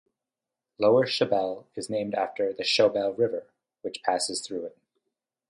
Lower 0.79 1.05
Shebelle 1.05 1.65
is 1.75 1.87
named 1.87 2.15
after 2.15 2.51
the 2.51 2.63
Shebelle 2.63 3.15
River, 3.15 3.45
which 3.83 4.01
passes 4.01 4.41
through 4.41 4.65
it. 4.65 4.77